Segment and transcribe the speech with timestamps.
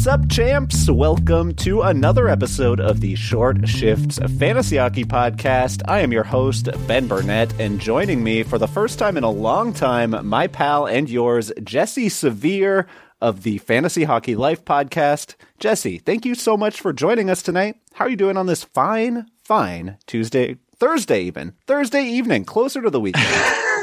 [0.00, 0.88] What's up, champs?
[0.88, 5.82] Welcome to another episode of the Short Shifts Fantasy Hockey Podcast.
[5.88, 9.30] I am your host, Ben Burnett, and joining me for the first time in a
[9.30, 12.86] long time, my pal and yours, Jesse Severe
[13.20, 15.34] of the Fantasy Hockey Life Podcast.
[15.58, 17.76] Jesse, thank you so much for joining us tonight.
[17.92, 22.88] How are you doing on this fine, fine Tuesday, Thursday even, Thursday evening, closer to
[22.88, 23.26] the weekend?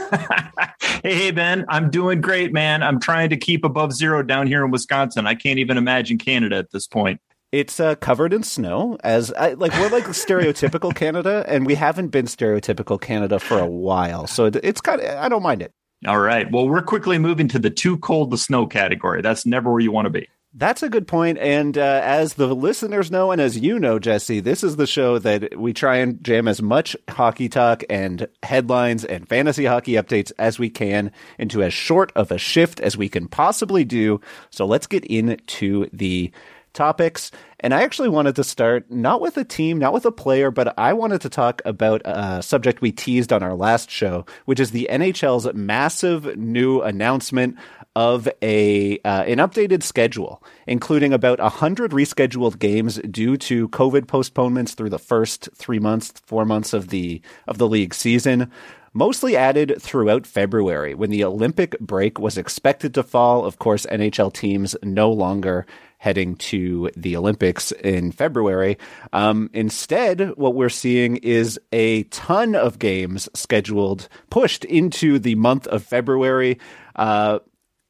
[1.04, 2.84] hey, hey, Ben, I'm doing great, man.
[2.84, 5.28] I'm trying to keep above zero down here in Wisconsin.
[5.28, 7.22] I can't even imagine Canada at this point.
[7.52, 12.10] It's uh, covered in snow, as I, like we're like stereotypical Canada, and we haven't
[12.10, 15.72] been stereotypical Canada for a while, so it, it's kind of I don't mind it.
[16.06, 19.22] All right, well, we're quickly moving to the too cold to snow category.
[19.22, 20.28] That's never where you want to be.
[20.60, 21.38] That's a good point.
[21.38, 25.20] And uh, as the listeners know, and as you know, Jesse, this is the show
[25.20, 30.32] that we try and jam as much hockey talk and headlines and fantasy hockey updates
[30.40, 34.20] as we can into as short of a shift as we can possibly do.
[34.50, 36.32] So let's get into the
[36.74, 37.30] topics.
[37.60, 40.78] And I actually wanted to start not with a team, not with a player, but
[40.78, 44.72] I wanted to talk about a subject we teased on our last show, which is
[44.72, 47.58] the NHL's massive new announcement
[47.96, 54.76] of a uh, an updated schedule, including about hundred rescheduled games due to COVID postponements
[54.76, 58.52] through the first three months, four months of the of the league season.
[58.94, 63.46] Mostly added throughout February when the Olympic break was expected to fall.
[63.46, 65.66] Of course, NHL teams no longer
[65.98, 68.78] heading to the Olympics in February.
[69.14, 75.68] Um, instead, what we're seeing is a ton of games scheduled, pushed into the month
[75.68, 76.60] of February.
[76.96, 77.40] Uh,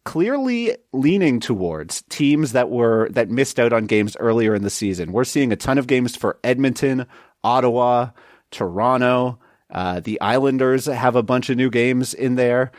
[0.07, 5.11] clearly leaning towards teams that were that missed out on games earlier in the season.
[5.11, 7.07] We're seeing a ton of games for Edmonton,
[7.43, 8.11] Ottawa,
[8.49, 9.39] Toronto.
[9.69, 12.71] Uh, the Islanders have a bunch of new games in there,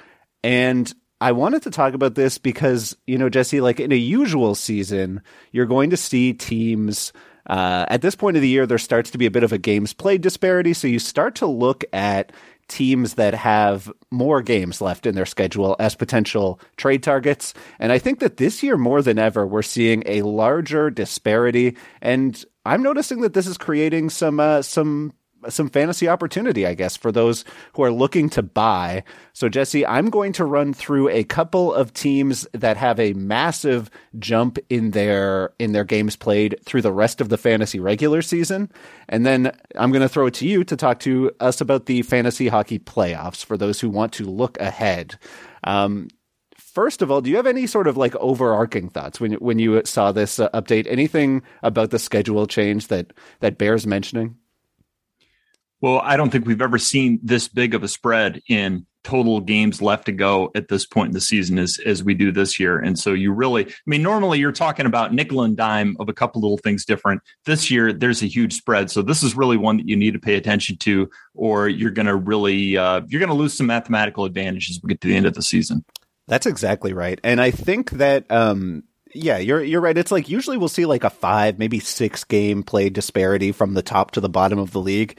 [0.43, 0.91] and
[1.21, 5.23] I wanted to talk about this because you know Jesse, like in a usual season,
[5.53, 7.12] you're going to see teams.
[7.47, 9.59] Uh, at this point of the year, there starts to be a bit of a
[9.59, 10.75] games played disparity.
[10.75, 12.31] So you start to look at
[12.69, 17.55] teams that have more games left in their schedule as potential trade targets.
[17.78, 21.77] And I think that this year, more than ever, we're seeing a larger disparity.
[22.03, 25.15] And I'm noticing that this is creating some uh, some
[25.49, 27.44] some fantasy opportunity, I guess, for those
[27.75, 29.04] who are looking to buy.
[29.32, 33.91] So, Jesse, I'm going to run through a couple of teams that have a massive
[34.19, 38.71] jump in their in their games played through the rest of the fantasy regular season,
[39.09, 42.03] and then I'm going to throw it to you to talk to us about the
[42.03, 45.19] fantasy hockey playoffs for those who want to look ahead.
[45.65, 46.09] Um,
[46.56, 49.82] first of all, do you have any sort of like overarching thoughts when when you
[49.84, 50.87] saw this uh, update?
[50.88, 54.37] Anything about the schedule change that that bears mentioning?
[55.81, 59.81] Well, I don't think we've ever seen this big of a spread in total games
[59.81, 62.78] left to go at this point in the season as as we do this year.
[62.78, 66.12] And so you really, I mean, normally you're talking about nickel and dime of a
[66.12, 67.22] couple little things different.
[67.47, 70.19] This year there's a huge spread, so this is really one that you need to
[70.19, 74.25] pay attention to, or you're going to really uh, you're going to lose some mathematical
[74.25, 75.84] advantage as we get to the end of the season.
[76.27, 78.31] That's exactly right, and I think that.
[78.31, 78.84] Um,
[79.15, 79.97] yeah, you're you're right.
[79.97, 83.81] It's like usually we'll see like a five, maybe six game play disparity from the
[83.81, 85.19] top to the bottom of the league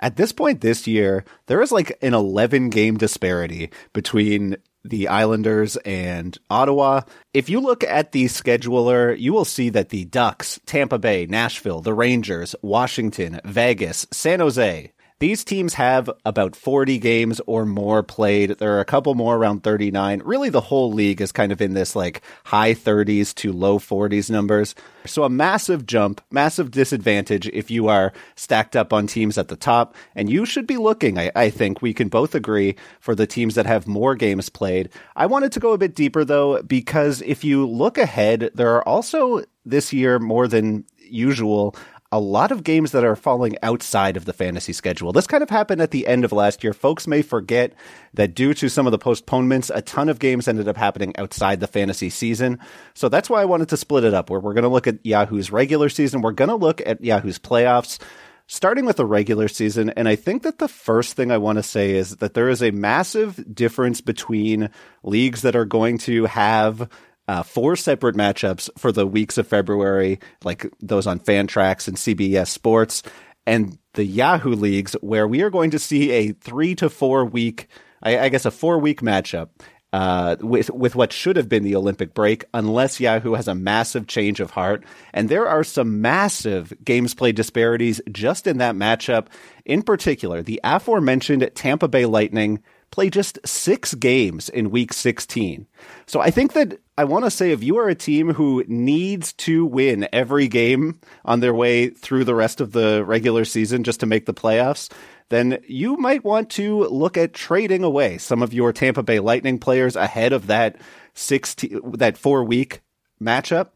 [0.00, 5.76] at this point this year, there is like an 11 game disparity between the Islanders
[5.78, 7.02] and Ottawa.
[7.34, 11.80] If you look at the scheduler, you will see that the Ducks, Tampa Bay, Nashville,
[11.80, 18.50] the Rangers, Washington, Vegas, San Jose, these teams have about 40 games or more played.
[18.58, 20.20] There are a couple more around 39.
[20.24, 24.30] Really, the whole league is kind of in this like high 30s to low 40s
[24.30, 24.74] numbers.
[25.06, 29.56] So a massive jump, massive disadvantage if you are stacked up on teams at the
[29.56, 29.94] top.
[30.14, 33.54] And you should be looking, I, I think we can both agree, for the teams
[33.54, 34.90] that have more games played.
[35.14, 38.86] I wanted to go a bit deeper though, because if you look ahead, there are
[38.86, 41.74] also this year more than usual
[42.12, 45.12] a lot of games that are falling outside of the fantasy schedule.
[45.12, 46.72] This kind of happened at the end of last year.
[46.72, 47.72] Folks may forget
[48.14, 51.60] that due to some of the postponements, a ton of games ended up happening outside
[51.60, 52.58] the fantasy season.
[52.94, 55.04] So that's why I wanted to split it up where we're going to look at
[55.04, 56.22] Yahoo's regular season.
[56.22, 57.98] We're going to look at Yahoo's playoffs
[58.46, 59.90] starting with the regular season.
[59.90, 62.62] And I think that the first thing I want to say is that there is
[62.62, 64.70] a massive difference between
[65.02, 66.88] leagues that are going to have
[67.28, 72.48] uh, four separate matchups for the weeks of February, like those on Fantrax and CBS
[72.48, 73.02] Sports,
[73.46, 77.68] and the Yahoo leagues, where we are going to see a three to four week,
[78.02, 79.48] I, I guess, a four week matchup.
[79.92, 84.06] Uh, with with what should have been the Olympic break, unless Yahoo has a massive
[84.06, 84.84] change of heart,
[85.14, 89.28] and there are some massive games play disparities just in that matchup.
[89.64, 92.62] In particular, the aforementioned Tampa Bay Lightning
[92.96, 95.66] play just six games in week 16.
[96.06, 99.34] So I think that I want to say if you are a team who needs
[99.34, 104.00] to win every game on their way through the rest of the regular season just
[104.00, 104.90] to make the playoffs,
[105.28, 109.58] then you might want to look at trading away some of your Tampa Bay Lightning
[109.58, 110.80] players ahead of that
[111.12, 112.80] 16 that 4 week
[113.20, 113.72] matchup.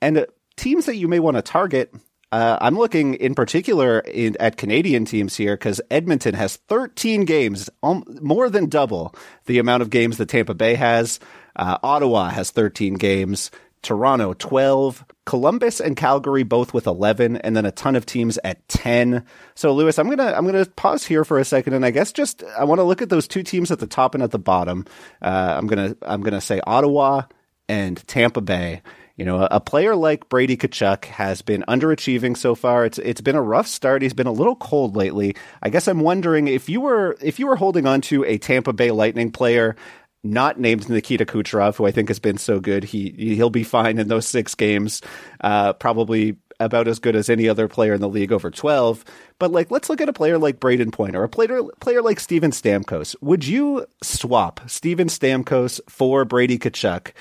[0.00, 0.24] And
[0.56, 1.92] teams that you may want to target
[2.32, 7.68] uh, I'm looking in particular in, at Canadian teams here because Edmonton has 13 games,
[7.82, 9.14] um, more than double
[9.44, 11.20] the amount of games that Tampa Bay has.
[11.54, 13.50] Uh, Ottawa has 13 games.
[13.82, 18.66] Toronto 12, Columbus and Calgary both with 11 and then a ton of teams at
[18.68, 19.26] 10.
[19.56, 22.44] So Lewis, I'm to I'm to pause here for a second and I guess just
[22.56, 24.86] I want to look at those two teams at the top and at the bottom.
[25.20, 27.22] Uh, I'm to I'm to say Ottawa
[27.68, 28.82] and Tampa Bay.
[29.16, 32.84] You know, a player like Brady Tkachuk has been underachieving so far.
[32.84, 34.02] It's it's been a rough start.
[34.02, 35.36] He's been a little cold lately.
[35.62, 38.72] I guess I'm wondering if you were if you were holding on to a Tampa
[38.72, 39.76] Bay Lightning player
[40.24, 42.84] not named Nikita Kucherov, who I think has been so good.
[42.84, 45.02] He he'll be fine in those six games.
[45.40, 49.04] Uh, probably about as good as any other player in the league over 12.
[49.38, 52.20] But like, let's look at a player like Brayden Point or a player player like
[52.20, 53.16] Steven Stamkos.
[53.20, 57.12] Would you swap Steven Stamkos for Brady Tkachuk?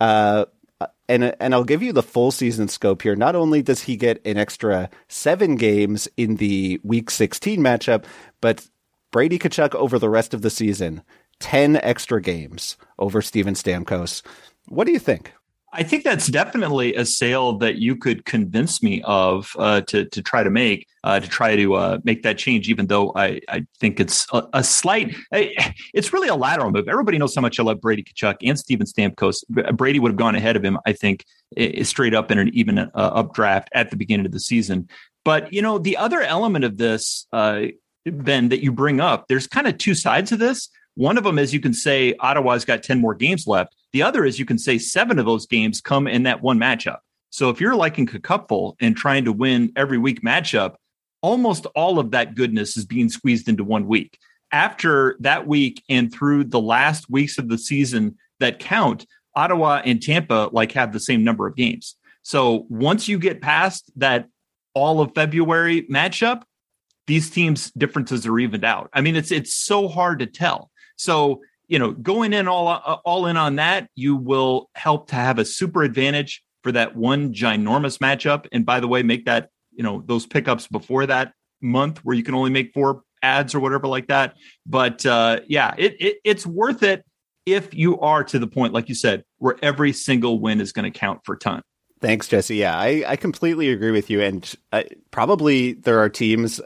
[0.00, 0.44] Uh,
[1.08, 3.16] and and I'll give you the full season scope here.
[3.16, 8.04] Not only does he get an extra seven games in the Week 16 matchup,
[8.40, 8.68] but
[9.10, 11.02] Brady Tkachuk over the rest of the season,
[11.40, 14.22] ten extra games over Steven Stamkos.
[14.66, 15.32] What do you think?
[15.74, 20.22] I think that's definitely a sale that you could convince me of uh, to to
[20.22, 22.68] try to make uh, to try to uh, make that change.
[22.68, 26.88] Even though I, I think it's a, a, slight, it's really a lateral move.
[26.88, 29.42] Everybody knows how much I love Brady Tkachuk and Steven Stamkos.
[29.76, 31.24] Brady would have gone ahead of him, I think,
[31.82, 34.88] straight up in an even uh, up draft at the beginning of the season.
[35.24, 37.62] But you know, the other element of this, uh,
[38.06, 40.68] Ben, that you bring up, there's kind of two sides of this.
[40.94, 43.74] One of them is you can say Ottawa's got 10 more games left.
[43.94, 46.98] The other is you can say seven of those games come in that one matchup.
[47.30, 50.74] So if you're liking cupful and trying to win every week matchup,
[51.22, 54.18] almost all of that goodness is being squeezed into one week.
[54.50, 59.06] After that week and through the last weeks of the season that count,
[59.36, 61.94] Ottawa and Tampa like have the same number of games.
[62.22, 64.26] So once you get past that
[64.74, 66.42] all of February matchup,
[67.06, 68.90] these teams differences are evened out.
[68.92, 70.72] I mean, it's it's so hard to tell.
[70.96, 72.68] So, you know, going in all
[73.04, 77.32] all in on that, you will help to have a super advantage for that one
[77.32, 78.46] ginormous matchup.
[78.52, 82.22] And by the way, make that, you know, those pickups before that month where you
[82.22, 84.36] can only make four ads or whatever like that.
[84.66, 87.04] But uh, yeah, it, it it's worth it
[87.46, 90.90] if you are to the point, like you said, where every single win is going
[90.90, 91.62] to count for ton.
[92.00, 92.56] Thanks, Jesse.
[92.56, 94.20] Yeah, I, I completely agree with you.
[94.20, 96.60] And uh, probably there are teams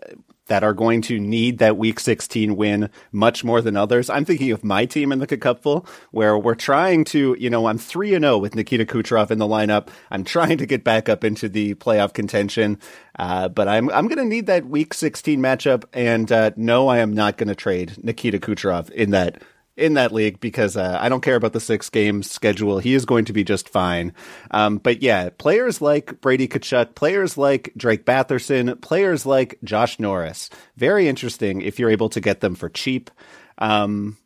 [0.48, 4.10] that are going to need that week 16 win much more than others.
[4.10, 7.78] I'm thinking of my team in the Cupful where we're trying to, you know, I'm
[7.78, 9.88] 3 and 0 with Nikita Kucherov in the lineup.
[10.10, 12.78] I'm trying to get back up into the playoff contention.
[13.18, 16.98] Uh, but I'm I'm going to need that week 16 matchup and uh, no I
[16.98, 19.42] am not going to trade Nikita Kucherov in that
[19.78, 22.78] in that league because uh, I don't care about the six game schedule.
[22.78, 24.12] He is going to be just fine.
[24.50, 30.50] Um, but yeah, players like Brady Tkachuk, players like Drake Batherson, players like Josh Norris,
[30.76, 33.10] very interesting if you're able to get them for cheap.
[33.58, 34.18] Um,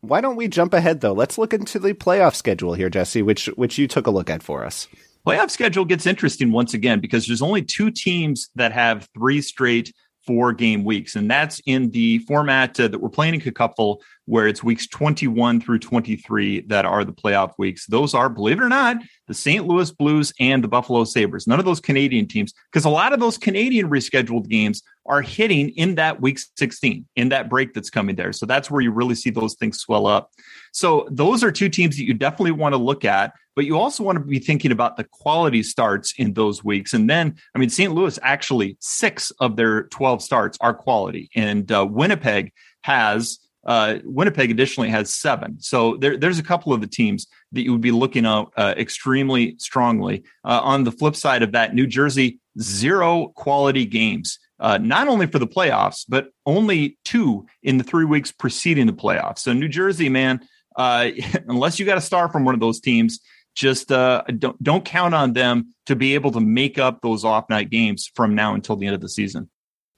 [0.00, 1.12] why don't we jump ahead though?
[1.12, 4.42] Let's look into the playoff schedule here, Jesse, which which you took a look at
[4.42, 4.88] for us.
[5.26, 9.92] Playoff schedule gets interesting once again because there's only two teams that have three straight
[10.30, 11.16] four game weeks.
[11.16, 15.60] And that's in the format uh, that we're playing in Cupful, where it's weeks 21
[15.60, 17.84] through 23 that are the playoff weeks.
[17.86, 19.66] Those are, believe it or not, the St.
[19.66, 21.48] Louis Blues and the Buffalo Sabres.
[21.48, 25.70] None of those Canadian teams, because a lot of those Canadian rescheduled games are hitting
[25.70, 28.32] in that week 16, in that break that's coming there.
[28.32, 30.30] So that's where you really see those things swell up.
[30.72, 34.02] So those are two teams that you definitely want to look at, but you also
[34.02, 36.94] want to be thinking about the quality starts in those weeks.
[36.94, 37.92] And then, I mean, St.
[37.92, 43.38] Louis actually six of their 12 starts are quality, and uh, Winnipeg has.
[43.62, 45.60] Uh, Winnipeg additionally has seven.
[45.60, 48.72] So there, there's a couple of the teams that you would be looking at uh,
[48.78, 50.24] extremely strongly.
[50.42, 55.26] Uh, on the flip side of that, New Jersey, zero quality games uh, not only
[55.26, 59.40] for the playoffs, but only two in the three weeks preceding the playoffs.
[59.40, 60.40] So New Jersey, man,
[60.76, 61.10] uh,
[61.48, 63.20] unless you got a star from one of those teams,
[63.54, 67.48] just uh, don't don't count on them to be able to make up those off
[67.50, 69.50] night games from now until the end of the season.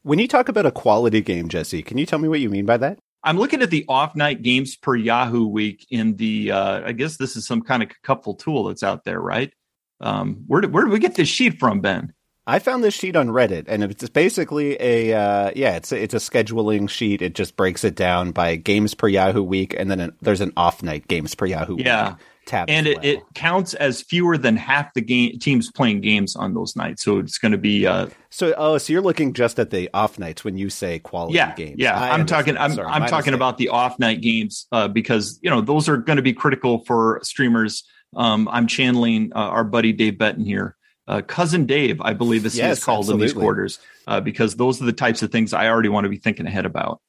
[0.03, 2.67] When you talk about a quality game, Jesse, can you tell me what you mean
[2.67, 2.99] by that?
[3.25, 6.51] I'm looking at the off night games per Yahoo week in the.
[6.51, 9.53] Uh, I guess this is some kind of couple tool that's out there, right?
[10.01, 12.13] Um, where did where did we get this sheet from, Ben?
[12.45, 16.15] I found this sheet on Reddit, and it's basically a uh, yeah, it's a, it's
[16.15, 17.23] a scheduling sheet.
[17.23, 20.53] It just breaks it down by games per Yahoo week, and then an, there's an
[20.57, 22.09] off night games per Yahoo yeah.
[22.11, 22.97] week tab, and well.
[22.99, 27.05] it, it, counts as fewer than half the game teams playing games on those nights.
[27.05, 30.19] So it's going to be uh, so oh, so you're looking just at the off
[30.19, 31.77] nights when you say quality yeah, games.
[31.79, 32.57] Yeah, I am talking.
[32.57, 33.35] I'm Sorry, I'm talking mistake.
[33.35, 36.85] about the off night games uh, because you know those are going to be critical
[36.85, 37.85] for streamers.
[38.15, 40.77] Um, I'm channeling uh, our buddy Dave Betton here
[41.09, 43.25] uh, cousin Dave, I believe is yes, called absolutely.
[43.25, 46.09] in these quarters, uh, because those are the types of things I already want to
[46.09, 47.01] be thinking ahead about.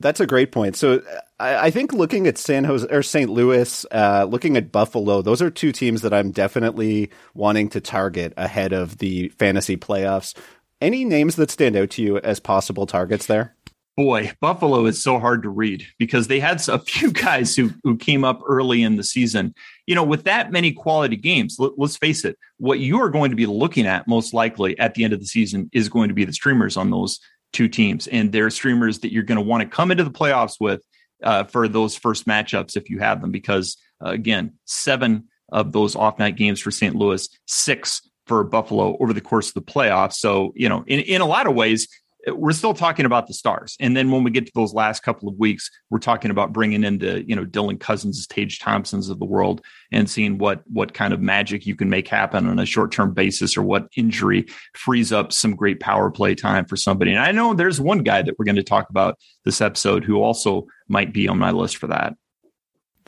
[0.00, 0.76] That's a great point.
[0.76, 1.02] So
[1.40, 3.30] I, think looking at San Jose or St.
[3.30, 8.32] Louis, uh, looking at Buffalo, those are two teams that I'm definitely wanting to target
[8.36, 10.36] ahead of the fantasy playoffs.
[10.80, 13.54] Any names that stand out to you as possible targets there?
[14.00, 17.96] boy, Buffalo is so hard to read because they had a few guys who who
[17.96, 19.54] came up early in the season.
[19.86, 23.30] You know, with that many quality games, let, us face it, what you are going
[23.30, 26.14] to be looking at most likely at the end of the season is going to
[26.14, 27.20] be the streamers on those
[27.52, 30.54] two teams, and they're streamers that you're going to want to come into the playoffs
[30.60, 30.82] with
[31.22, 35.96] uh, for those first matchups if you have them, because uh, again, seven of those
[35.96, 36.94] off night games for St.
[36.94, 40.14] Louis, six for Buffalo over the course of the playoffs.
[40.14, 41.88] So, you know, in, in a lot of ways,
[42.28, 43.76] we're still talking about the stars.
[43.80, 46.84] And then when we get to those last couple of weeks, we're talking about bringing
[46.84, 51.14] into, you know, Dylan Cozens, Tage Thompsons of the world and seeing what, what kind
[51.14, 55.12] of magic you can make happen on a short term basis or what injury frees
[55.12, 57.12] up some great power play time for somebody.
[57.12, 60.22] And I know there's one guy that we're going to talk about this episode who
[60.22, 62.14] also might be on my list for that.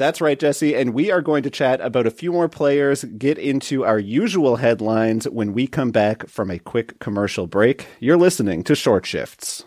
[0.03, 0.75] That's right, Jesse.
[0.75, 4.57] And we are going to chat about a few more players, get into our usual
[4.57, 7.87] headlines when we come back from a quick commercial break.
[8.01, 9.65] You're listening to Short Shifts.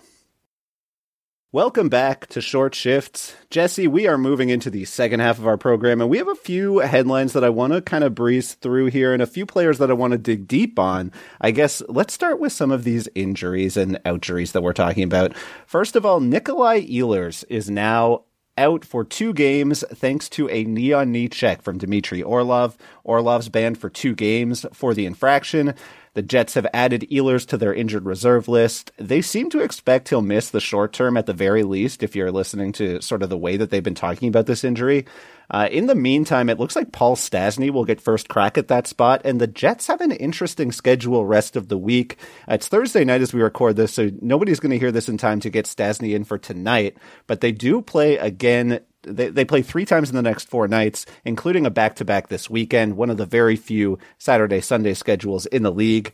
[1.54, 3.34] Welcome back to Short Shifts.
[3.50, 6.36] Jesse, we are moving into the second half of our program, and we have a
[6.36, 9.77] few headlines that I want to kind of breeze through here and a few players
[9.77, 11.13] that I want to dig deep on.
[11.39, 15.34] I guess let's start with some of these injuries and outjuries that we're talking about.
[15.65, 18.25] First of all, Nikolai Ehlers is now
[18.57, 22.77] out for two games thanks to a knee on knee check from Dmitry Orlov.
[23.03, 25.74] Orlov's banned for two games for the infraction.
[26.15, 28.89] The Jets have added Ehlers to their injured reserve list.
[28.98, 32.31] They seem to expect he'll miss the short term at the very least, if you're
[32.31, 35.05] listening to sort of the way that they've been talking about this injury.
[35.51, 38.88] Uh, in the meantime, it looks like Paul Stastny will get first crack at that
[38.88, 42.17] spot, and the Jets have an interesting schedule rest of the week.
[42.48, 45.41] It's Thursday night as we record this, so nobody's going to hear this in time
[45.41, 49.85] to get Stastny in for tonight, but they do play again they, they play three
[49.85, 53.17] times in the next four nights, including a back to back this weekend, one of
[53.17, 56.13] the very few Saturday Sunday schedules in the league.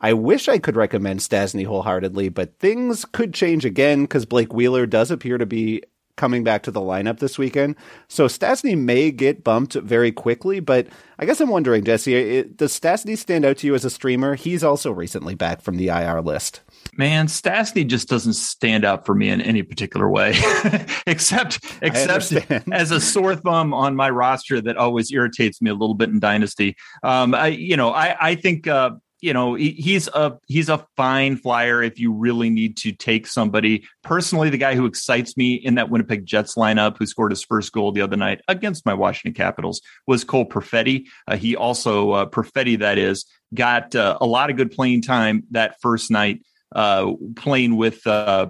[0.00, 4.84] I wish I could recommend Stastny wholeheartedly, but things could change again because Blake Wheeler
[4.84, 5.82] does appear to be
[6.16, 7.76] coming back to the lineup this weekend.
[8.08, 13.16] So Stastny may get bumped very quickly, but I guess I'm wondering, Jesse, does Stastny
[13.16, 14.34] stand out to you as a streamer?
[14.34, 16.60] He's also recently back from the IR list.
[16.96, 20.34] Man, Stastny just doesn't stand out for me in any particular way,
[21.06, 22.32] except except
[22.70, 26.20] as a sore thumb on my roster that always irritates me a little bit in
[26.20, 26.76] Dynasty.
[27.02, 28.90] Um, I, you know, I I think uh,
[29.22, 33.86] you know he's a he's a fine flyer if you really need to take somebody.
[34.02, 37.72] Personally the guy who excites me in that winnipeg jets lineup who scored his first
[37.72, 41.06] goal the other night against my washington capitals was cole perfetti.
[41.26, 43.24] Uh, he also uh, perfetti that is
[43.54, 46.42] got uh, a lot of good playing time that first night
[46.74, 48.48] uh, playing with uh,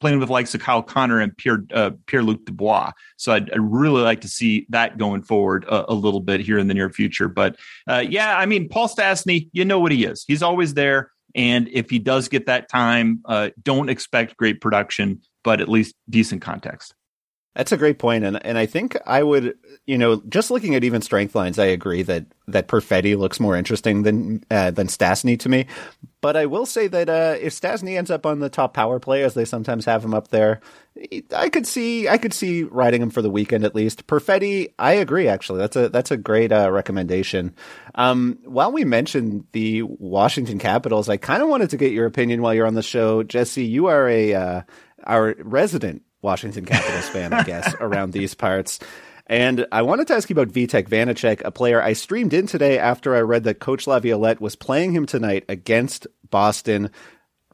[0.00, 2.92] playing with likes of Kyle Connor and Pierre uh, Pierre Luc Dubois.
[3.16, 6.58] So I'd, I'd, really like to see that going forward a, a little bit here
[6.58, 7.28] in the near future.
[7.28, 7.56] But
[7.88, 10.24] uh, yeah, I mean, Paul Stastny, you know what he is.
[10.26, 15.20] He's always there, and if he does get that time, uh, don't expect great production,
[15.44, 16.94] but at least decent context.
[17.54, 20.84] That's a great point, and and I think I would, you know, just looking at
[20.84, 25.36] even strength lines, I agree that that Perfetti looks more interesting than uh, than Stastny
[25.40, 25.66] to me.
[26.20, 29.24] But I will say that uh, if Stastny ends up on the top power play,
[29.24, 30.60] as they sometimes have him up there,
[31.34, 34.06] I could see I could see riding him for the weekend at least.
[34.06, 35.26] Perfetti, I agree.
[35.26, 37.56] Actually, that's a that's a great uh, recommendation.
[37.96, 42.40] Um, while we mentioned the Washington Capitals, I kind of wanted to get your opinion
[42.40, 43.64] while you're on the show, Jesse.
[43.64, 44.62] You are a uh,
[45.04, 48.78] our resident Washington Capitals fan, I guess, around these parts.
[49.26, 52.78] And I wanted to ask you about Vitek Vanecek, a player I streamed in today
[52.78, 56.90] after I read that Coach Laviolette was playing him tonight against Boston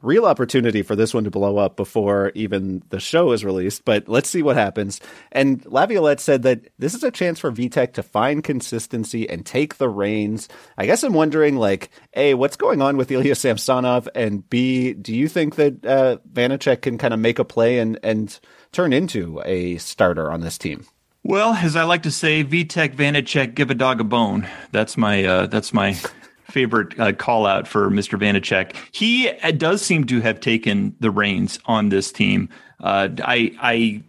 [0.05, 4.07] real opportunity for this one to blow up before even the show is released, but
[4.07, 5.01] let's see what happens.
[5.31, 9.77] And Laviolette said that this is a chance for Vitek to find consistency and take
[9.77, 10.47] the reins.
[10.77, 14.07] I guess I'm wondering, like, A, what's going on with Ilya Samsonov?
[14.13, 17.99] And B, do you think that uh, Vanecek can kind of make a play and,
[18.03, 18.39] and
[18.75, 20.85] turn into a starter on this team?
[21.23, 24.47] Well, as I like to say, Vitek Vanecek, give a dog a bone.
[24.71, 25.95] That's my uh, that's my
[26.43, 28.19] favorite uh, call out for Mr.
[28.19, 28.75] Vanecek.
[28.91, 32.49] He uh, does seem to have taken the reins on this team.
[32.79, 34.03] Uh, I, I,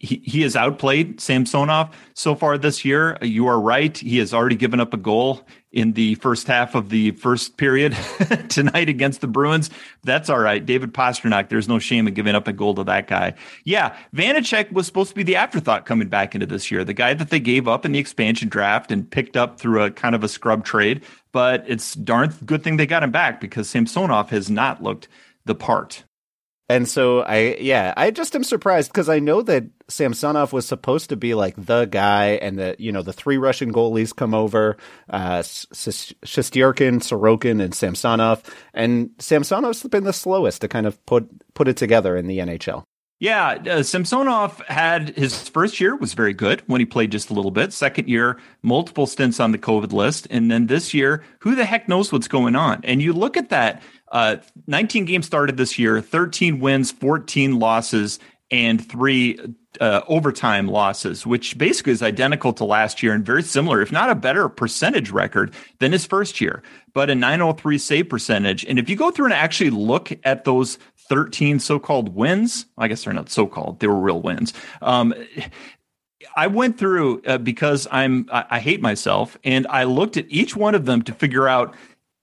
[0.00, 3.18] he, he has outplayed Samsonov so far this year.
[3.22, 3.96] You are right.
[3.96, 7.96] He has already given up a goal in the first half of the first period
[8.48, 9.70] tonight against the Bruins.
[10.02, 10.64] That's all right.
[10.64, 13.34] David Pastrnak, there's no shame in giving up a goal to that guy.
[13.64, 17.14] Yeah, Vanecek was supposed to be the afterthought coming back into this year, the guy
[17.14, 20.24] that they gave up in the expansion draft and picked up through a kind of
[20.24, 21.02] a scrub trade.
[21.32, 25.08] But it's darn good thing they got him back because Samsonov has not looked
[25.44, 26.04] the part.
[26.68, 31.08] And so I, yeah, I just am surprised because I know that Samsonov was supposed
[31.08, 34.76] to be like the guy, and that you know the three Russian goalies come over,
[35.08, 38.42] uh, Shesterkin, Sorokin, and Samsonov,
[38.74, 42.84] and Samsonov's been the slowest to kind of put put it together in the NHL.
[43.20, 47.34] Yeah, uh, Samsonov had his first year was very good when he played just a
[47.34, 47.72] little bit.
[47.72, 51.88] Second year, multiple stints on the COVID list, and then this year, who the heck
[51.88, 52.80] knows what's going on?
[52.84, 54.36] And you look at that uh,
[54.66, 58.18] 19 games started this year, 13 wins, 14 losses,
[58.50, 59.38] and three
[59.80, 64.10] uh, overtime losses, which basically is identical to last year and very similar, if not
[64.10, 66.62] a better percentage record than his first year,
[66.94, 68.64] but a 903 save percentage.
[68.64, 72.88] And if you go through and actually look at those 13 so called wins, I
[72.88, 74.54] guess they're not so called, they were real wins.
[74.80, 75.14] Um,
[76.36, 80.56] I went through uh, because I'm I, I hate myself, and I looked at each
[80.56, 81.74] one of them to figure out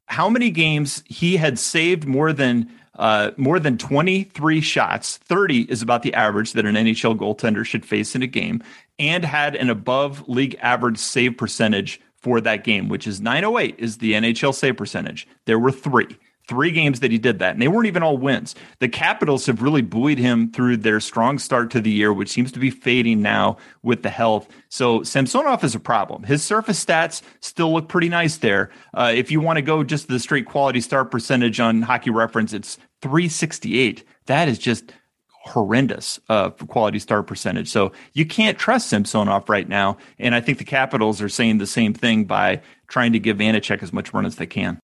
[0.07, 5.17] how many games he had saved more than uh, more than 23 shots.
[5.17, 8.63] 30 is about the average that an NHL goaltender should face in a game,
[8.97, 13.97] and had an above league average save percentage for that game, which is 908 is
[13.97, 15.27] the NHL save percentage.
[15.45, 18.55] There were three three games that he did that, and they weren't even all wins.
[18.79, 22.51] The Capitals have really buoyed him through their strong start to the year, which seems
[22.53, 24.47] to be fading now with the health.
[24.69, 26.23] So Samsonov is a problem.
[26.23, 28.69] His surface stats still look pretty nice there.
[28.93, 32.53] Uh, if you want to go just the straight quality start percentage on Hockey Reference,
[32.53, 34.03] it's 368.
[34.25, 34.93] That is just
[35.45, 37.69] horrendous uh, for quality start percentage.
[37.69, 39.97] So you can't trust Samsonov right now.
[40.17, 43.83] And I think the Capitals are saying the same thing by trying to give Vanecek
[43.83, 44.79] as much run as they can.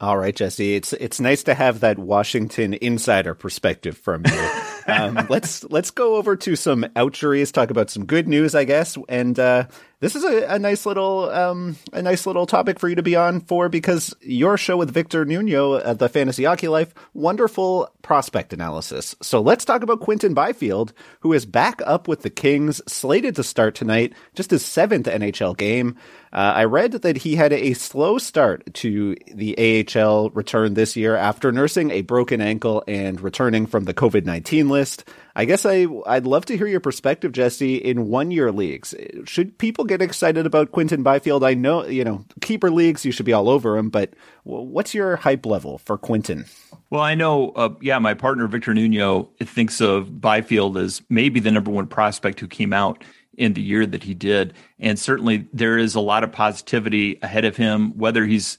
[0.00, 0.76] All right, Jesse.
[0.76, 4.50] It's it's nice to have that Washington insider perspective from you.
[4.86, 8.96] um, let's let's go over to some outcheries, talk about some good news, I guess,
[9.08, 9.66] and uh,
[10.00, 13.16] this is a, a nice little um, a nice little topic for you to be
[13.16, 18.52] on for because your show with Victor Nuno, at the Fantasy Hockey Life, wonderful prospect
[18.52, 19.16] analysis.
[19.20, 23.42] So let's talk about Quinton Byfield, who is back up with the Kings, slated to
[23.42, 25.96] start tonight, just his seventh NHL game.
[26.32, 31.16] Uh, I read that he had a slow start to the AHL return this year
[31.16, 35.08] after nursing a broken ankle and returning from the COVID 19 list.
[35.38, 38.92] I guess I I'd love to hear your perspective, Jesse, in one year leagues.
[39.24, 41.44] Should people get excited about Quinton Byfield?
[41.44, 45.14] I know you know keeper leagues, you should be all over him, but what's your
[45.14, 46.46] hype level for Quinton?
[46.90, 51.52] Well, I know, uh, yeah, my partner Victor Nuno thinks of Byfield as maybe the
[51.52, 53.04] number one prospect who came out
[53.36, 57.44] in the year that he did, and certainly there is a lot of positivity ahead
[57.44, 57.96] of him.
[57.96, 58.58] Whether he's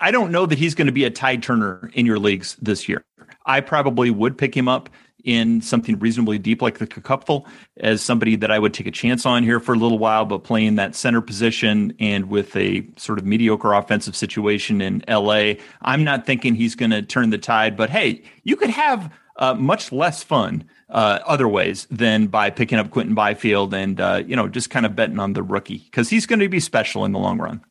[0.00, 2.88] I don't know that he's going to be a tide turner in your leagues this
[2.88, 3.04] year.
[3.46, 4.90] I probably would pick him up
[5.24, 7.46] in something reasonably deep like the Cupful
[7.78, 10.44] as somebody that I would take a chance on here for a little while, but
[10.44, 16.04] playing that center position and with a sort of mediocre offensive situation in LA, I'm
[16.04, 17.76] not thinking he's going to turn the tide.
[17.76, 22.78] But hey, you could have uh, much less fun uh, other ways than by picking
[22.78, 26.10] up Quinton Byfield and uh, you know just kind of betting on the rookie because
[26.10, 27.64] he's going to be special in the long run.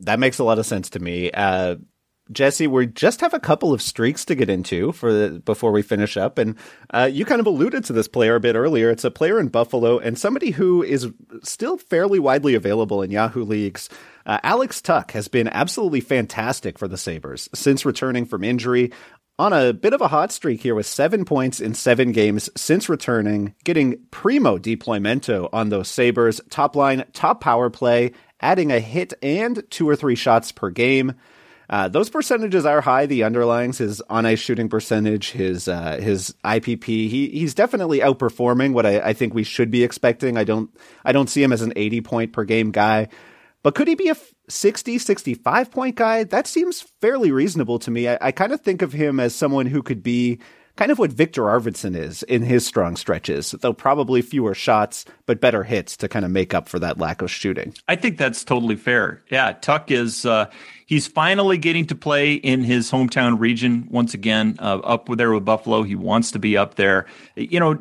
[0.00, 1.30] That makes a lot of sense to me.
[2.32, 5.82] Jesse, we just have a couple of streaks to get into for the, before we
[5.82, 6.56] finish up, and
[6.90, 8.90] uh, you kind of alluded to this player a bit earlier.
[8.90, 11.10] It's a player in Buffalo and somebody who is
[11.42, 13.90] still fairly widely available in Yahoo leagues.
[14.24, 18.90] Uh, Alex Tuch has been absolutely fantastic for the Sabres since returning from injury.
[19.36, 22.88] On a bit of a hot streak here with seven points in seven games since
[22.88, 26.40] returning, getting primo deploymento on those Sabres.
[26.50, 31.14] Top line, top power play, adding a hit and two or three shots per game.
[31.70, 33.06] Uh, those percentages are high.
[33.06, 38.72] The underlings, his on ice shooting percentage, his uh, his IPP, he he's definitely outperforming
[38.72, 40.36] what I, I, think we should be expecting.
[40.36, 40.70] I don't
[41.04, 43.08] I don't see him as an 80 point per game guy,
[43.62, 44.16] but could he be a
[44.48, 46.24] 60, 65 point guy?
[46.24, 48.08] That seems fairly reasonable to me.
[48.08, 50.40] I, I kind of think of him as someone who could be
[50.76, 55.40] kind of what Viktor Arvidsson is in his strong stretches, though probably fewer shots, but
[55.40, 57.74] better hits to kind of make up for that lack of shooting.
[57.88, 59.22] I think that's totally fair.
[59.30, 60.50] Yeah, Tuch is, uh,
[60.86, 65.44] he's finally getting to play in his hometown region once again, uh, up there with
[65.44, 65.82] Buffalo.
[65.82, 67.06] He wants to be up there.
[67.36, 67.80] You know,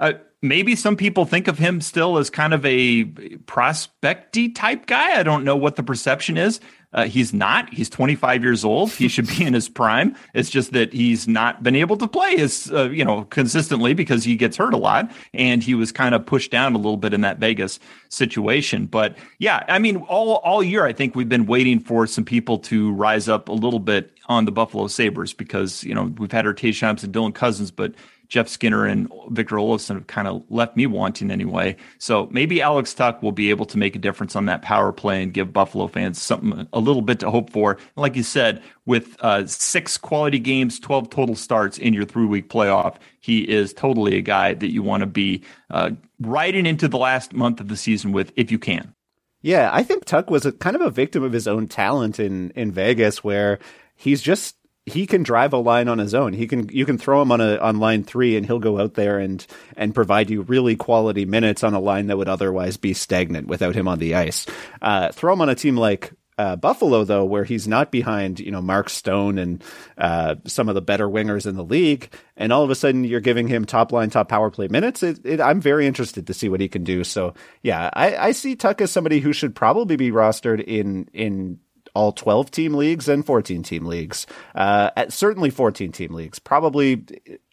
[0.00, 3.04] uh, maybe some people think of him still as kind of a
[3.46, 5.18] prospecty type guy.
[5.18, 6.60] I don't know what the perception is.
[6.92, 7.72] Uh, he's not.
[7.72, 8.90] He's 25 years old.
[8.92, 10.14] He should be in his prime.
[10.34, 14.24] It's just that he's not been able to play as uh, you know consistently because
[14.24, 17.14] he gets hurt a lot, and he was kind of pushed down a little bit
[17.14, 17.78] in that Vegas
[18.08, 18.86] situation.
[18.86, 22.58] But yeah, I mean, all all year I think we've been waiting for some people
[22.58, 26.46] to rise up a little bit on the Buffalo Sabres because you know we've had
[26.46, 27.94] our Tayshaun and Dylan Cozens, but
[28.32, 31.76] Jeff Skinner and Victor Olofsson have kind of left me wanting anyway.
[31.98, 35.22] So maybe Alex Tuch will be able to make a difference on that power play
[35.22, 37.76] and give Buffalo fans something a little bit to hope for.
[37.94, 42.48] like you said, with uh, six quality games, 12 total starts in your three week
[42.48, 46.96] playoff, he is totally a guy that you want to be uh, riding into the
[46.96, 48.94] last month of the season with if you can.
[49.42, 52.48] Yeah, I think Tuch was a, kind of a victim of his own talent in,
[52.52, 53.58] in Vegas where
[53.94, 56.32] he's just he can drive a line on his own.
[56.32, 58.94] He can you can throw him on a on line three and he'll go out
[58.94, 59.44] there and
[59.76, 63.74] and provide you really quality minutes on a line that would otherwise be stagnant without
[63.76, 64.46] him on the ice.
[64.80, 68.50] Uh, throw him on a team like uh, Buffalo though, where he's not behind you
[68.50, 69.62] know Mark Stone and
[69.98, 73.20] uh, some of the better wingers in the league, and all of a sudden you're
[73.20, 75.02] giving him top line, top power play minutes.
[75.02, 77.04] It, it, I'm very interested to see what he can do.
[77.04, 81.60] So yeah, I, I see Tuch as somebody who should probably be rostered in in
[81.94, 84.26] all 12 team leagues and 14 team leagues.
[84.54, 87.04] Uh, at, certainly 14 team leagues, probably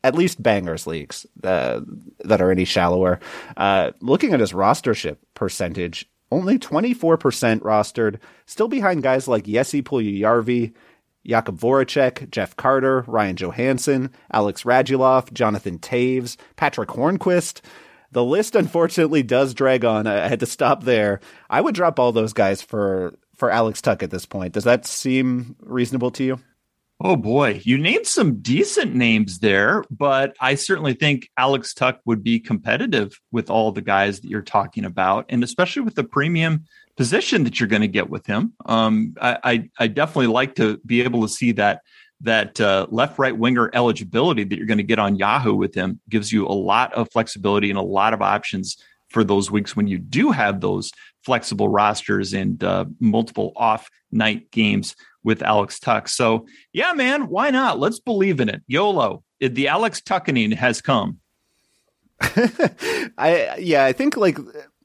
[0.04, 1.82] at least bangers leagues uh,
[2.19, 3.19] that are any shallower.
[3.58, 10.73] Uh, looking at his rostership percentage, only 24% rostered, still behind guys like Jesse Puljujarvi,
[11.28, 17.62] Jakub Voracek, Jeff Carter, Ryan Johansen, Alex Radulov, Jonathan Toews, Patric Hornqvist.
[18.12, 20.08] The list unfortunately does drag on.
[20.08, 21.19] I had to stop there.
[21.49, 24.54] I would drop all those guys for for Alex Tuch at this point.
[24.54, 26.39] Does that seem reasonable to you?
[27.02, 32.23] Oh boy, you named some decent names there, but I certainly think Alex Tuch would
[32.25, 36.65] be competitive with all the guys that you're talking about, and especially with the premium
[36.97, 38.52] position that you're going to get with him.
[38.65, 41.84] Um, I, I, I, definitely like to be able to see that
[42.19, 46.02] that uh, left right winger eligibility that you're going to get on Yahoo with him
[46.10, 48.75] gives you a lot of flexibility and a lot of options
[49.09, 50.91] for those weeks when you do have those
[51.23, 56.07] flexible rosters and uh, multiple off night games with Alex Tuch.
[56.07, 57.79] So, yeah, man, why not?
[57.79, 58.61] Let's believe in it.
[58.67, 59.23] YOLO.
[59.39, 61.19] The Alex Tuckening has come.
[62.21, 64.37] I yeah, I think like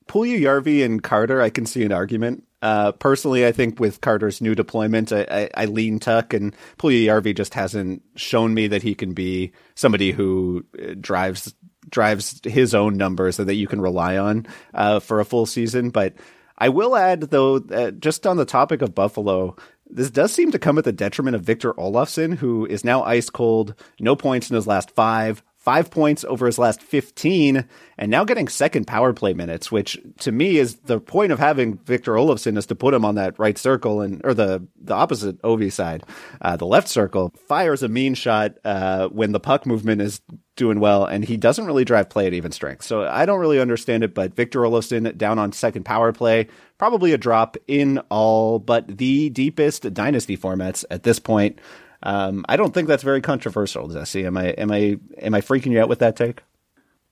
[0.07, 2.45] Puljujarvi and Carter, I can see an argument.
[2.63, 7.37] Uh, personally, I think with Carter's new deployment, I, I, I lean Tuch, and Puljujarvi
[7.37, 11.55] just hasn't shown me that he can be somebody who uh, drives
[11.89, 15.91] drives his own numbers that you can rely on uh, for a full season.
[15.91, 16.15] But
[16.59, 19.57] I will add, though, uh, just on the topic of Buffalo,
[19.89, 23.31] this does seem to come at the detriment of Victor Olofsson, who is now ice
[23.31, 27.65] cold, no points in his last five, five points over his last 15,
[27.97, 31.79] and now getting second power play minutes, which to me is the point of having
[31.79, 35.41] Victor Olofsson is to put him on that right circle and, or the, the opposite
[35.41, 36.05] Ovi side,
[36.43, 40.21] uh, the left circle, fires a mean shot, uh, when the puck movement is
[40.55, 42.85] doing well, and he doesn't really drive play at even strength.
[42.85, 47.13] So I don't really understand it, but Victor Olofsson down on second power play, probably
[47.13, 51.59] a drop in all but the deepest dynasty formats at this point.
[52.05, 54.27] Um, I don't think that's very controversial, Jesse.
[54.27, 56.43] Am I am I am I freaking you out with that take?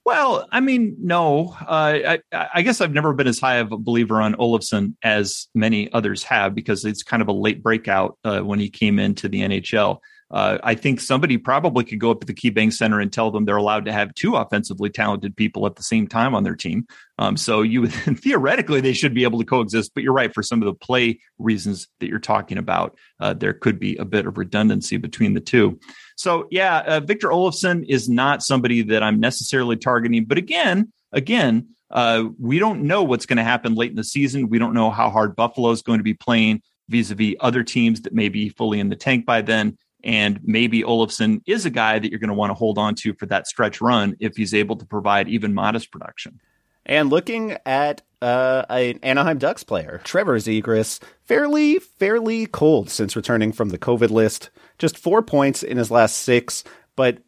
[0.05, 1.55] Well, I mean, no.
[1.61, 5.47] Uh, I, I, guess I've never been as high of a believer on Olofsson as
[5.55, 9.29] many others have because it's kind of a late breakout uh, when he came into
[9.29, 9.99] the NHL.
[10.33, 13.45] Uh, I think somebody probably could go up to the KeyBank Center and tell them
[13.45, 16.87] they're allowed to have two offensively talented people at the same time on their team.
[17.18, 19.92] Um, so you theoretically they should be able to coexist.
[19.95, 22.97] But you're right for some of the play reasons that you're talking about.
[23.21, 25.79] Uh, there could be a bit of redundancy between the two.
[26.16, 30.25] So yeah, uh, Victor Olofsson is not somebody that I'm necessarily targeting.
[30.25, 34.49] But again, again, uh, we don't know what's going to happen late in the season.
[34.49, 38.14] We don't know how hard Buffalo is going to be playing vis-a-vis other teams that
[38.14, 39.77] may be fully in the tank by then.
[40.05, 43.15] And maybe Olofsson is a guy that you're going to want to hold on to
[43.15, 46.41] for that stretch run if he's able to provide even modest production.
[46.85, 53.53] And looking at uh, an Anaheim Ducks player, Trevor Zegras, fairly, fairly cold since returning
[53.53, 54.51] from the COVID list.
[54.79, 56.65] Just four points in his last six,
[56.97, 57.19] but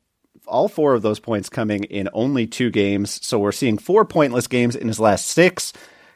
[0.46, 3.24] all four of those points coming in only two games.
[3.24, 5.72] So we're seeing four pointless games in his last six.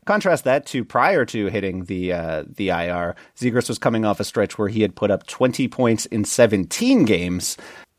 [0.08, 4.24] Contrast that to prior to hitting the uh, the IR, Zegras was coming off a
[4.24, 7.58] stretch where he had put up 20 points in 17 games.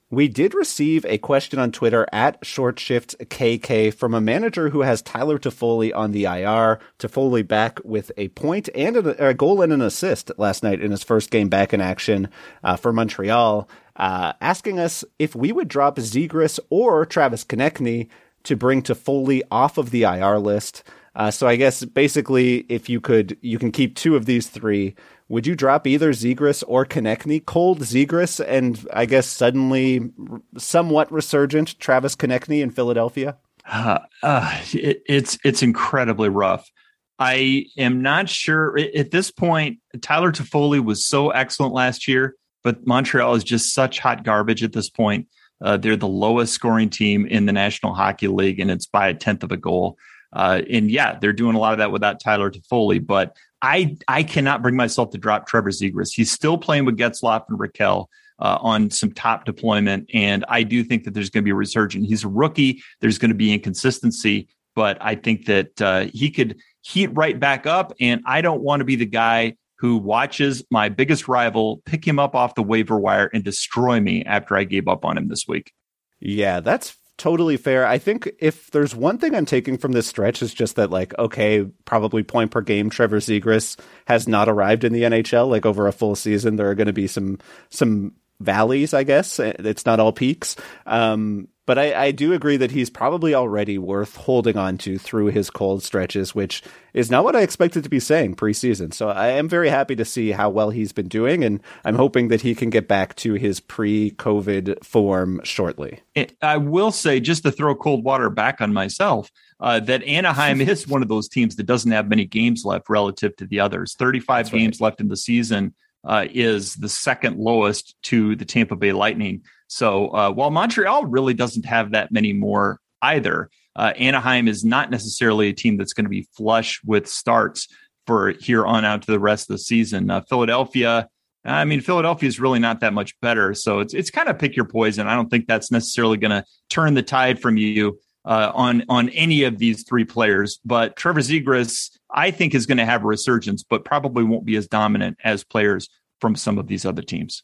[0.10, 5.38] We did receive a question on Twitter at ShortShiftKK from a manager who has Tyler
[5.38, 6.80] Toffoli on the IR.
[6.98, 11.04] Toffoli back with a point and a, goal and an assist last night in his
[11.04, 12.28] first game back in action
[12.63, 18.10] uh, for Montreal, uh, asking us if we would drop Zegras or Travis Konecny
[18.45, 20.84] to bring Toffoli off of the IR list.
[21.19, 24.95] Uh, so I guess basically, if you could, you can keep two of these three.
[25.27, 27.45] Would you drop either Zegras or Konecny?
[27.45, 30.12] Cold Zegras, and I guess suddenly
[30.58, 33.38] somewhat resurgent Travis Konecny in Philadelphia.
[33.69, 36.71] Uh, uh, it, it's it's incredibly rough.
[37.19, 39.79] I am not sure at this point.
[39.99, 44.71] Tyler Toffoli was so excellent last year, but Montreal is just such hot garbage at
[44.71, 45.27] this point.
[45.62, 49.13] Uh, they're the lowest scoring team in the National Hockey League, and it's by a
[49.13, 49.97] tenth of a goal.
[50.32, 53.06] Uh, and yeah, they're doing a lot of that without Tyler Toffoli.
[53.06, 56.13] But I I cannot bring myself to drop Trevor Zegras.
[56.13, 58.08] He's still playing with Getzlaf and Rakell.
[58.42, 60.10] Uh, on some top deployment.
[60.13, 62.08] And I do think that there's going to be a resurgence.
[62.08, 62.82] He's a rookie.
[63.02, 67.68] There's going to be inconsistency, but I think that uh, he could heat right back
[67.68, 67.92] up.
[68.00, 72.20] And I don't want to be the guy who watches my biggest rival pick him
[72.20, 75.46] up off the waiver wire and destroy me after I gave up on him this
[75.48, 75.74] week.
[76.20, 77.86] Yeah, that's totally fair.
[77.86, 81.17] I think if there's one thing I'm taking from this stretch is just that like
[81.19, 85.88] okay, probably point per game Trevor Zegras has not arrived in the NHL like over
[85.88, 86.55] a full season.
[86.55, 87.38] There are going to be some
[87.69, 89.39] some valleys, I guess.
[89.39, 90.55] It's not all peaks.
[90.86, 95.27] Um, but I, I, do agree that he's probably already worth holding on to through
[95.27, 96.63] his cold stretches, which
[96.95, 98.91] is not what I expected to be saying preseason.
[98.91, 102.29] So I am very happy to see how well he's been doing, and I'm hoping
[102.29, 105.99] that he can get back to his pre-COVID form shortly.
[106.41, 109.29] I will say, just to throw cold water back on myself,
[109.60, 113.36] uh, that Anaheim is one of those teams that doesn't have many games left relative
[113.36, 113.93] to the others.
[113.93, 114.86] 35 That's games right.
[114.86, 119.43] left in the season uh, is the second lowest to the Tampa Bay Lightning.
[119.69, 124.91] So uh, while Montreal really doesn't have that many more either, uh, Anaheim is not
[124.91, 127.67] necessarily a team that's going to be flush with starts
[128.05, 130.10] for here on out to the rest of the season.
[130.10, 131.08] Uh, Philadelphia,
[131.45, 133.53] I mean, Philadelphia is really not that much better.
[133.53, 135.08] So it's it's kind of pick your poison.
[135.08, 139.10] I don't think that's necessarily going to turn the tide from you uh, on on
[139.10, 140.60] any of these three players.
[140.65, 144.55] But Trevor Zegras, I think, is going to have a resurgence, but probably won't be
[144.55, 145.88] as dominant as players
[146.19, 147.43] from some of these other teams.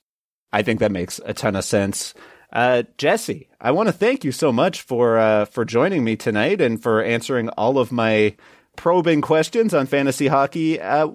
[0.54, 2.14] I think that makes a ton of sense.
[2.54, 6.62] Uh, Jesse, I want to thank you so much for uh, for joining me tonight
[6.62, 8.36] and for answering all of my
[8.78, 10.80] probing questions on fantasy hockey.
[10.80, 11.08] Uh,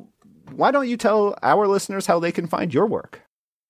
[0.52, 3.22] why don't you tell our listeners how they can find your work?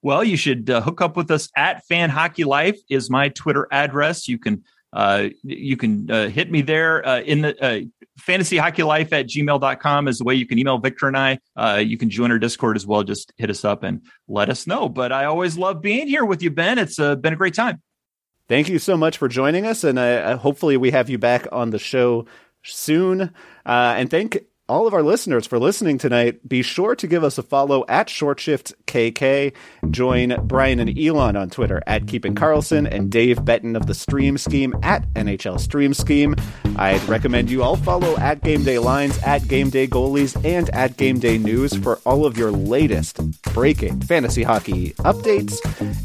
[0.03, 3.69] Well, you should uh, hook up with us at Fan Hockey Life is my Twitter
[3.71, 4.29] address.
[4.29, 7.81] You can uh, you can uh, hit me there uh, in the uh,
[8.19, 11.39] fantasy hockey life at gmail.com is the way you can email Victor and I.
[11.57, 13.03] Uh, you can join our Discord as well.
[13.03, 14.89] Just hit us up and let us know.
[14.89, 16.79] But I always love being here with you, Ben.
[16.79, 17.81] It's uh, been a great time.
[18.49, 19.85] Thank you so much for joining us.
[19.85, 19.99] And
[20.41, 22.27] hopefully we have you back on the show
[22.65, 23.31] soon.
[23.65, 24.39] and thank
[24.71, 26.49] all of our listeners for listening tonight.
[26.49, 29.53] Be sure to give us a follow at ShortShiftKK.
[29.91, 34.39] Join Brian and Elon on Twitter at Keeping Carlson and Dave Betton of the Stream
[34.39, 36.37] Scheme at NHL Stream Scheme.
[36.77, 40.97] I'd recommend you all follow at Game Day Lines, at Game Day Goalies, and at
[40.97, 43.19] Game Day News for all of your latest
[43.53, 45.57] breaking fantasy hockey updates.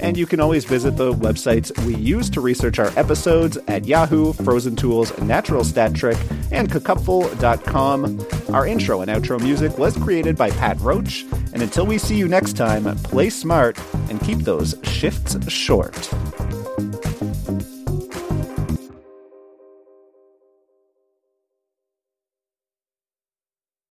[0.01, 4.33] And you can always visit the websites we use to research our episodes at Yahoo,
[4.33, 6.17] Frozen Tools, Natural Stat Trick,
[6.51, 8.25] and Cacupful.com.
[8.55, 11.25] Our intro and outro music was created by Pat Roach.
[11.51, 13.77] And until we see you next time, play smart
[14.09, 16.09] and keep those shifts short.